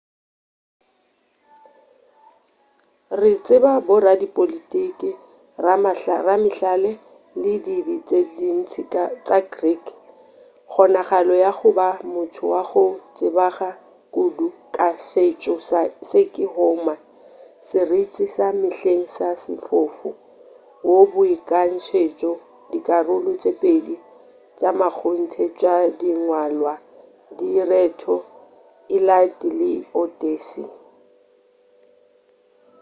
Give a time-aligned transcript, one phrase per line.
[3.21, 5.11] re tseba boradipolotiki
[5.63, 6.91] ramahlale
[7.41, 8.81] le dibine tše ntši
[9.27, 9.85] tša greek
[10.69, 12.85] kgonagalo ya go ba motho wa go
[13.15, 13.69] tsebaga
[14.13, 15.53] kudu ka setšo
[16.09, 16.99] se ke homer
[17.69, 20.09] seriti sa mehleng sa sefofu
[20.87, 22.31] wo a beakantšego
[22.71, 23.95] dikarolo tše pedi
[24.57, 26.73] tša mmakgonthe tša dingwalwa
[27.39, 28.15] direto
[28.95, 29.71] iliad le
[30.01, 30.71] odyssey